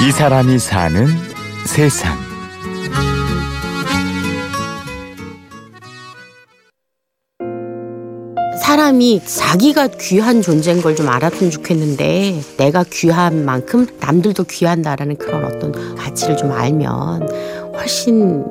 이 0.00 0.12
사람이 0.12 0.58
사는 0.58 1.06
세상. 1.66 2.16
사람이 8.60 9.22
자기가 9.24 9.88
귀한 10.00 10.42
존재인 10.42 10.82
걸 10.82 10.94
좀 10.94 11.08
알았으면 11.08 11.50
좋겠는데 11.50 12.40
내가 12.56 12.84
귀한 12.90 13.44
만큼 13.44 13.86
남들도 14.00 14.44
귀한다라는 14.44 15.16
그런 15.16 15.44
어떤 15.44 15.72
가치를 15.96 16.36
좀 16.36 16.50
알면 16.52 17.28
훨씬 17.76 18.44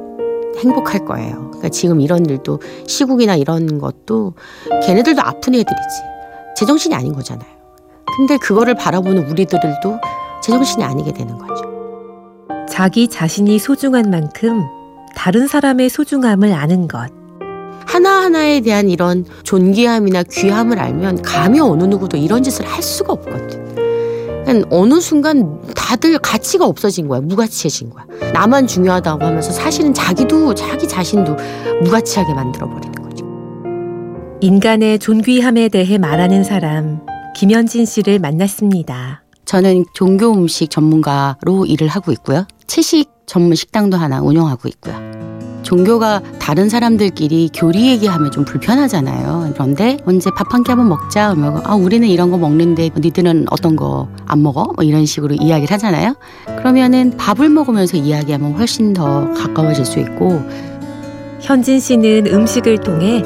행복할 0.59 1.03
거예요. 1.05 1.47
그러니까 1.47 1.69
지금 1.69 1.99
이런 1.99 2.25
일도 2.25 2.61
시국이나 2.87 3.35
이런 3.35 3.79
것도 3.79 4.33
걔네들도 4.85 5.21
아픈 5.21 5.53
애들이지. 5.55 6.01
제정신이 6.55 6.95
아닌 6.95 7.13
거잖아요. 7.13 7.49
근데 8.17 8.37
그거를 8.37 8.75
바라보는 8.75 9.29
우리들도 9.29 9.99
제정신이 10.41 10.83
아니게 10.83 11.13
되는 11.13 11.37
거죠. 11.37 11.63
자기 12.69 13.07
자신이 13.07 13.59
소중한 13.59 14.09
만큼 14.09 14.63
다른 15.15 15.47
사람의 15.47 15.89
소중함을 15.89 16.53
아는 16.53 16.87
것. 16.87 17.09
하나하나에 17.87 18.61
대한 18.61 18.89
이런 18.89 19.25
존귀함이나 19.43 20.23
귀함을 20.23 20.77
알면 20.77 21.21
감히 21.21 21.59
어느 21.59 21.83
누구도 21.85 22.17
이런 22.17 22.43
짓을 22.43 22.67
할 22.67 22.83
수가 22.83 23.13
없거든. 23.13 23.75
그러니까 24.45 24.67
어느 24.69 24.99
순간 25.01 25.59
다들 25.75 26.19
가치가 26.19 26.65
없어진 26.65 27.07
거야. 27.07 27.21
무가치해진 27.21 27.89
거야. 27.89 28.05
나만 28.33 28.67
중요하다고 28.67 29.25
하면서 29.25 29.51
사실은 29.51 29.93
자기도 29.93 30.53
자기 30.53 30.87
자신도 30.87 31.35
무가치하게 31.83 32.33
만들어 32.33 32.69
버리는 32.69 32.91
거죠. 32.93 33.25
인간의 34.41 34.99
존귀함에 34.99 35.69
대해 35.69 35.97
말하는 35.97 36.43
사람 36.43 37.01
김현진 37.35 37.85
씨를 37.85 38.19
만났습니다. 38.19 39.26
저는 39.47 39.85
종교 39.93 40.33
음식 40.33 40.69
전문가로 40.69 41.65
일을 41.65 41.87
하고 41.87 42.11
있고요. 42.11 42.45
채식 42.67 43.09
전문 43.25 43.55
식당도 43.55 43.97
하나 43.97 44.21
운영하고 44.21 44.67
있고요. 44.69 44.95
종교가 45.63 46.21
다른 46.39 46.69
사람들끼리 46.69 47.49
교리 47.53 47.87
얘기하면 47.89 48.31
좀 48.31 48.45
불편하잖아요. 48.45 49.51
그런데 49.53 49.97
언제 50.05 50.29
밥 50.31 50.53
한 50.53 50.63
끼 50.63 50.71
한번 50.71 50.87
먹자 50.89 51.33
그러면 51.33 51.61
아 51.65 51.75
우리는 51.75 52.07
이런 52.07 52.29
거 52.31 52.37
먹는데 52.37 52.91
니들은 52.97 53.47
어떤 53.49 53.75
거 53.75 54.07
안 54.27 54.43
먹어? 54.43 54.71
뭐 54.75 54.83
이런 54.83 55.05
식으로 55.05 55.35
이야기를 55.35 55.73
하잖아요. 55.73 56.15
그러면은 56.57 57.15
밥을 57.17 57.49
먹으면서 57.49 57.97
이야기하면 57.97 58.53
훨씬 58.53 58.93
더 58.93 59.31
가까워질 59.33 59.85
수 59.85 59.99
있고 59.99 60.41
현진 61.41 61.79
씨는 61.79 62.27
음식을 62.27 62.79
통해 62.79 63.23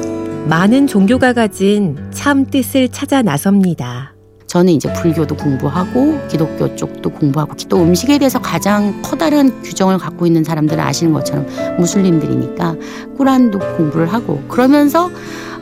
많은 0.48 0.86
종교가 0.86 1.32
가진 1.32 1.96
참 2.12 2.46
뜻을 2.46 2.88
찾아 2.90 3.22
나섭니다. 3.22 4.11
저는 4.52 4.74
이제 4.74 4.92
불교도 4.92 5.34
공부하고 5.34 6.28
기독교 6.28 6.76
쪽도 6.76 7.08
공부하고 7.08 7.54
또 7.70 7.78
음식에 7.78 8.18
대해서 8.18 8.38
가장 8.38 9.00
커다란 9.00 9.62
규정을 9.62 9.96
갖고 9.96 10.26
있는 10.26 10.44
사람들은 10.44 10.78
아시는 10.78 11.14
것처럼 11.14 11.46
무슬림들이니까 11.78 12.76
꾸란도 13.16 13.58
공부를 13.58 14.12
하고 14.12 14.42
그러면서 14.48 15.10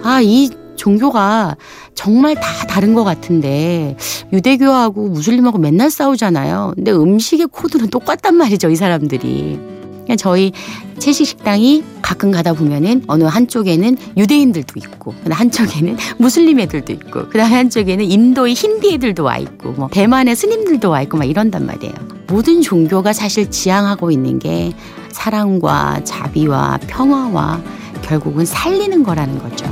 아 0.02 0.20
이 0.20 0.50
종교가 0.74 1.56
정말 1.94 2.34
다 2.34 2.42
다른 2.66 2.94
것 2.94 3.04
같은데 3.04 3.96
유대교하고 4.32 5.08
무슬림하고 5.08 5.58
맨날 5.58 5.90
싸우잖아요. 5.90 6.72
근데 6.74 6.90
음식의 6.90 7.46
코드는 7.52 7.90
똑같단 7.90 8.34
말이죠 8.34 8.70
이 8.70 8.76
사람들이. 8.76 9.79
그냥 10.10 10.16
저희 10.16 10.50
채식 10.98 11.24
식당이 11.24 11.84
가끔 12.02 12.32
가다 12.32 12.52
보면은 12.54 13.04
어느 13.06 13.22
한쪽에는 13.22 13.96
유대인들도 14.16 14.74
있고 14.76 15.14
한쪽에는 15.30 15.96
무슬림 16.18 16.58
애들도 16.58 16.92
있고 16.94 17.28
그다음에 17.28 17.54
한쪽에는 17.54 18.04
인도의 18.04 18.54
힌디 18.54 18.94
애들도 18.94 19.22
와 19.22 19.36
있고 19.38 19.70
뭐 19.70 19.88
대만의 19.88 20.34
스님들도 20.34 20.90
와 20.90 21.02
있고 21.02 21.16
막 21.16 21.26
이런단 21.26 21.64
말이에요. 21.64 21.94
모든 22.26 22.60
종교가 22.60 23.12
사실 23.12 23.50
지향하고 23.50 24.10
있는 24.10 24.40
게 24.40 24.72
사랑과 25.12 26.00
자비와 26.02 26.80
평화와 26.88 27.62
결국은 28.02 28.44
살리는 28.44 29.04
거라는 29.04 29.38
거죠. 29.38 29.64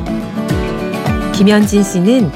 김현진 1.33 1.83
씨는 1.83 2.31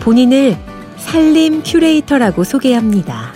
본인을 0.00 0.56
살림 0.96 1.62
큐레이터라고 1.64 2.44
소개합니다. 2.44 3.27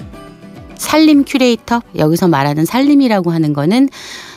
살림 0.82 1.25
큐레이터 1.25 1.81
여기서 1.97 2.28
말하는 2.28 2.65
살림이라고 2.65 3.31
하는 3.31 3.53
거는 3.53 3.88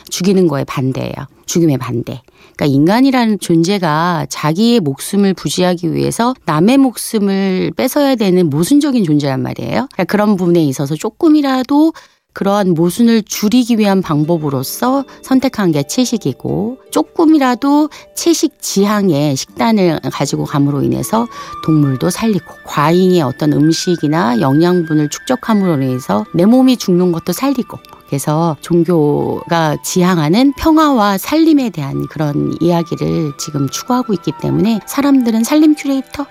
죽이는 0.08 0.46
거에 0.46 0.64
반대예요. 0.64 1.12
죽임의 1.46 1.78
반대. 1.78 2.22
그러니까 2.54 2.66
인간이라는 2.66 3.40
존재가 3.40 4.26
자기의 4.30 4.80
목숨을 4.80 5.34
부지하기 5.34 5.92
위해서 5.92 6.34
남의 6.44 6.78
목숨을 6.78 7.72
뺏어야 7.76 8.14
되는 8.14 8.48
모순적인 8.48 9.04
존재란 9.04 9.42
말이에요. 9.42 9.88
그러니까 9.92 10.04
그런 10.04 10.36
부분에 10.36 10.62
있어서 10.64 10.94
조금이라도 10.94 11.92
그러한 12.36 12.74
모순을 12.74 13.22
줄이기 13.22 13.78
위한 13.78 14.02
방법으로서 14.02 15.06
선택한 15.22 15.72
게 15.72 15.84
채식이고 15.84 16.76
조금이라도 16.90 17.88
채식 18.14 18.60
지향의 18.60 19.36
식단을 19.36 20.00
가지고 20.12 20.44
감으로 20.44 20.82
인해서 20.82 21.26
동물도 21.64 22.10
살리고 22.10 22.44
과잉의 22.66 23.22
어떤 23.22 23.54
음식이나 23.54 24.42
영양분을 24.42 25.08
축적함으로 25.08 25.82
인해서 25.82 26.26
내 26.34 26.44
몸이 26.44 26.76
죽는 26.76 27.10
것도 27.12 27.32
살리고 27.32 27.78
그래서 28.06 28.58
종교가 28.60 29.78
지향하는 29.82 30.52
평화와 30.58 31.16
살림에 31.16 31.70
대한 31.70 32.06
그런 32.06 32.54
이야기를 32.60 33.32
지금 33.38 33.66
추구하고 33.66 34.12
있기 34.12 34.32
때문에 34.42 34.80
사람들은 34.84 35.42
살림 35.42 35.74
큐레이터 35.74 36.26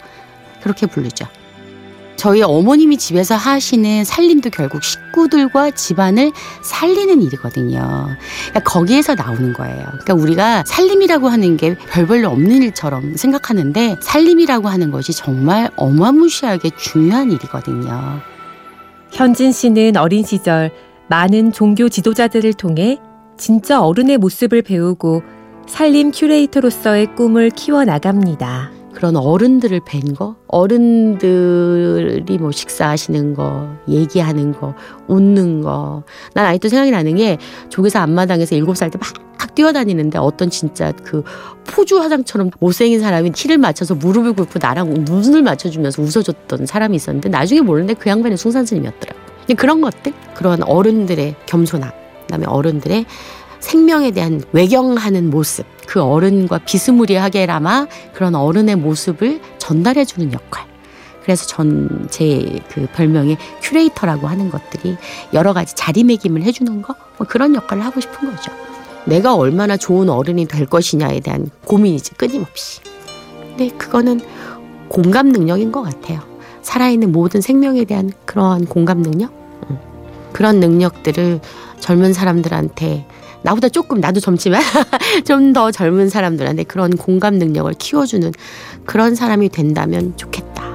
그렇게 0.61 0.85
부르죠. 0.85 1.25
저희 2.15 2.41
어머님이 2.41 2.97
집에서 2.97 3.35
하시는 3.35 4.03
살림도 4.03 4.49
결국 4.49 4.83
식구들과 4.83 5.71
집안을 5.71 6.31
살리는 6.63 7.21
일이거든요. 7.21 8.07
그러니까 8.49 8.59
거기에서 8.63 9.15
나오는 9.15 9.53
거예요. 9.53 9.83
그러니까 9.85 10.13
우리가 10.13 10.63
살림이라고 10.65 11.27
하는 11.27 11.57
게 11.57 11.75
별별로 11.75 12.29
없는 12.29 12.63
일처럼 12.63 13.15
생각하는데 13.15 13.97
살림이라고 14.01 14.69
하는 14.69 14.91
것이 14.91 15.13
정말 15.13 15.69
어마무시하게 15.75 16.71
중요한 16.77 17.31
일이거든요. 17.31 18.21
현진 19.11 19.51
씨는 19.51 19.97
어린 19.97 20.23
시절 20.25 20.71
많은 21.07 21.51
종교 21.51 21.89
지도자들을 21.89 22.53
통해 22.53 22.99
진짜 23.37 23.81
어른의 23.81 24.17
모습을 24.17 24.61
배우고 24.61 25.23
살림 25.67 26.11
큐레이터로서의 26.11 27.15
꿈을 27.15 27.49
키워나갑니다. 27.49 28.74
그런 28.95 29.17
어른들을 29.17 29.81
뵌 29.85 30.15
거, 30.15 30.35
어른들이 30.47 32.37
뭐 32.37 32.51
식사하시는 32.51 33.33
거, 33.35 33.69
얘기하는 33.89 34.53
거, 34.53 34.73
웃는 35.07 35.61
거. 35.61 36.03
난 36.33 36.45
아직도 36.45 36.69
생각이 36.69 36.91
나는 36.91 37.15
게 37.15 37.37
조계사 37.69 38.01
앞마당에서 38.01 38.55
일곱 38.55 38.77
살 38.77 38.89
때 38.89 38.97
막 38.97 39.25
뛰어다니는데 39.55 40.17
어떤 40.17 40.49
진짜 40.49 40.91
그 41.03 41.23
포주 41.65 41.99
화장처럼 42.01 42.51
못생긴 42.59 42.99
사람이 42.99 43.31
키를 43.31 43.57
맞춰서 43.57 43.95
무릎을 43.95 44.33
꿇고 44.33 44.59
나랑 44.61 45.05
눈을 45.05 45.43
맞춰주면서 45.43 46.01
웃어줬던 46.01 46.65
사람이 46.65 46.95
있었는데 46.97 47.29
나중에 47.29 47.61
모르는데 47.61 47.93
그 47.93 48.09
양반이 48.09 48.35
숭산스님이었더라고. 48.35 49.19
그런 49.55 49.79
것들, 49.79 50.11
그런 50.33 50.61
어른들의 50.63 51.35
겸손함, 51.45 51.89
그다음에 52.23 52.45
어른들의 52.47 53.05
생명에 53.69 54.11
대한 54.11 54.43
외경하는 54.51 55.31
모습, 55.31 55.65
그 55.87 55.99
어른과 56.01 56.59
비스무리하게라마 56.59 57.87
그런 58.13 58.35
어른의 58.35 58.75
모습을 58.75 59.41
전달해주는 59.57 60.31
역할. 60.33 60.65
그래서 61.23 61.47
전 61.47 62.07
제 62.11 62.61
그 62.69 62.87
별명의 62.93 63.37
큐레이터라고 63.63 64.27
하는 64.27 64.51
것들이 64.51 64.95
여러 65.33 65.53
가지 65.53 65.73
자리매김을 65.75 66.43
해주는 66.43 66.81
거, 66.83 66.93
뭐 67.17 67.25
그런 67.27 67.55
역할을 67.55 67.83
하고 67.83 67.99
싶은 67.99 68.29
거죠. 68.29 68.51
내가 69.05 69.33
얼마나 69.35 69.77
좋은 69.77 70.09
어른이 70.09 70.45
될 70.45 70.67
것이냐에 70.67 71.19
대한 71.19 71.49
고민이지, 71.65 72.13
끊임없이. 72.15 72.81
근데 73.39 73.69
그거는 73.77 74.21
공감 74.89 75.29
능력인 75.29 75.71
것 75.71 75.81
같아요. 75.81 76.19
살아있는 76.61 77.11
모든 77.11 77.41
생명에 77.41 77.85
대한 77.85 78.11
그러한 78.25 78.65
공감 78.65 79.01
능력? 79.01 79.33
그런 80.35 80.59
능력들을 80.59 81.39
젊은 81.79 82.11
사람들한테 82.11 83.05
나보다 83.41 83.69
조금 83.69 84.01
나도 84.01 84.19
젊지만 84.19 84.61
좀 85.23 85.53
더 85.53 85.71
젊은 85.71 86.09
사람들한테 86.09 86.65
그런 86.65 86.97
공감 86.97 87.35
능력을 87.35 87.71
키워주는 87.79 88.33
그런 88.83 89.15
사람이 89.15 89.47
된다면 89.47 90.11
좋겠다. 90.17 90.73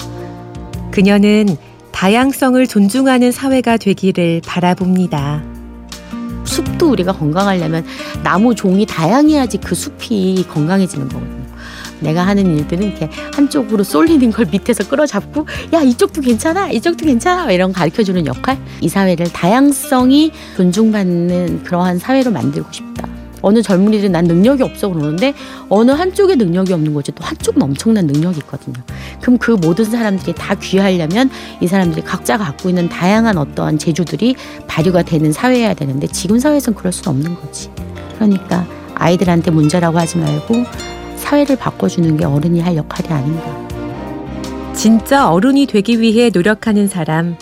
그녀는 0.91 1.59
다양성을 1.93 2.67
존중하는 2.67 3.33
사회가 3.33 3.77
되기를 3.77 4.41
바라봅니다. 4.47 5.45
숲도 6.45 6.89
우리가 6.89 7.13
건강하려면 7.13 7.85
나무 8.25 8.55
종이 8.55 8.87
다양해야지 8.87 9.59
그 9.59 9.75
숲이 9.75 10.47
건강해지는 10.49 11.11
거거든요. 11.11 11.40
내가 12.01 12.27
하는 12.27 12.59
일들은 12.59 12.87
이렇게 12.87 13.09
한쪽으로 13.35 13.85
쏠리는 13.85 14.31
걸 14.31 14.47
밑에서 14.51 14.89
끌어잡고 14.89 15.47
야 15.73 15.83
이쪽도 15.83 16.21
괜찮아 16.21 16.71
이쪽도 16.71 17.05
괜찮아 17.07 17.51
이런 17.53 17.73
가르쳐주는 17.73 18.27
역할 18.27 18.59
이 18.81 18.89
사회를 18.89 19.33
다양성이 19.33 20.33
존중받는 20.57 21.65
그러한 21.65 21.99
사회로 21.99 22.31
만들고 22.31 22.73
싶다 22.73 23.09
어느 23.43 23.63
젊은이들은 23.63 24.13
난 24.13 24.25
능력이 24.25 24.63
없어 24.63 24.89
그러는데 24.89 25.35
어느 25.69 25.91
한쪽에 25.91 26.35
능력이 26.35 26.73
없는 26.73 26.95
거지 26.95 27.13
또 27.13 27.25
한쪽은 27.25 27.63
엄청난 27.63 28.07
능력이 28.07 28.39
있거든요. 28.41 28.77
그럼 29.21 29.39
그 29.39 29.53
모든 29.53 29.85
사람들이 29.85 30.35
다 30.35 30.55
귀하려면 30.55 31.31
이 31.61 31.67
사람들이 31.67 32.03
각자 32.03 32.37
갖고 32.37 32.69
있는 32.69 32.89
다양한 32.89 33.39
어떠한 33.39 33.79
재주들이 33.79 34.37
발휘가 34.67 35.03
되는 35.03 35.33
사회여야 35.33 35.75
되는데 35.75 36.07
지금 36.09 36.39
사회에선 36.39 36.75
그럴 36.75 36.93
수는 36.93 37.17
없는 37.17 37.35
거지. 37.37 37.71
그러니까 38.17 38.67
아이들한테 38.95 39.51
문제라고 39.51 39.99
하지 39.99 40.19
말고 40.19 40.65
사회를 41.31 41.55
바꿔주는 41.55 42.17
게 42.17 42.25
어른이 42.25 42.61
할 42.61 42.75
역할이 42.75 43.09
아닌가. 43.09 44.75
진짜 44.75 45.31
어른이 45.31 45.67
되기 45.67 46.01
위해 46.01 46.29
노력하는 46.29 46.89
사람, 46.89 47.37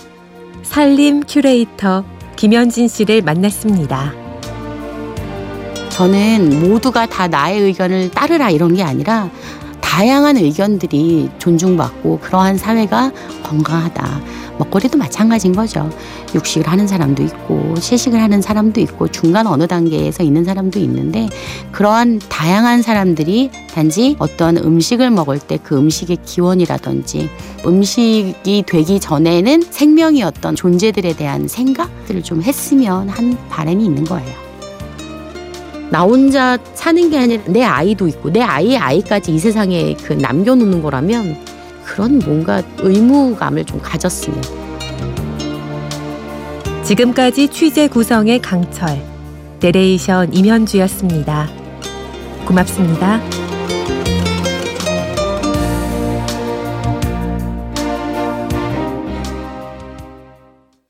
살림 0.62 1.23
큐레이터 1.26 2.05
김현진 2.37 2.87
씨를 2.87 3.23
만났습니다. 3.23 4.12
저는 5.88 6.69
모두가 6.69 7.06
다 7.06 7.29
나의 7.29 7.62
의견을 7.62 8.11
따르라 8.11 8.50
이런 8.50 8.75
게 8.75 8.82
아니라 8.82 9.31
다양한 9.81 10.37
의견들이 10.37 11.31
존중받고 11.38 12.19
그러한 12.20 12.58
사회가 12.58 13.11
건강하다. 13.43 14.20
먹거리도 14.58 14.99
마찬가지인 14.99 15.55
거죠. 15.55 15.88
육식을 16.34 16.66
하는 16.66 16.87
사람도 16.88 17.22
있고 17.22 17.75
채식을 17.75 18.20
하는 18.20 18.43
사람도 18.43 18.81
있고 18.81 19.08
중간 19.08 19.46
어느 19.46 19.66
단계에서 19.66 20.22
있는 20.22 20.44
사람도 20.44 20.78
있는데 20.81 21.28
그러한 21.72 22.20
다양한 22.28 22.82
사람들이 22.82 23.50
단지 23.75 24.16
어떤 24.19 24.56
음식을 24.56 25.10
먹을 25.10 25.38
때 25.38 25.58
그 25.62 25.76
음식의 25.76 26.19
기원이라든지 26.25 27.28
음식이 27.66 28.64
되기 28.66 29.00
전에는 29.00 29.62
생명이었던 29.70 30.55
존재들에 30.56 31.14
대한 31.14 31.46
생각들을 31.46 32.22
좀 32.22 32.43
했으면 32.43 33.08
한 33.08 33.37
바람이 33.50 33.84
있는 33.84 34.04
거예요. 34.04 34.34
나 35.90 36.02
혼자 36.02 36.58
사는 36.75 37.11
게 37.11 37.19
아니라 37.19 37.43
내 37.46 37.62
아이도 37.62 38.08
있고 38.08 38.31
내 38.31 38.40
아이의 38.40 38.78
아이까지 38.78 39.34
이 39.34 39.38
세상에 39.38 39.94
그 39.94 40.12
남겨놓는 40.14 40.82
거라면 40.82 41.37
그런 41.88 42.19
뭔가 42.19 42.62
의무감을 42.79 43.64
좀 43.64 43.81
가졌으면. 43.81 44.40
지금까지 46.85 47.49
취재 47.49 47.88
구성의 47.88 48.40
강철, 48.40 49.02
내레이션 49.61 50.35
임현주였습니다. 50.35 51.49
고맙습니다. 52.46 53.20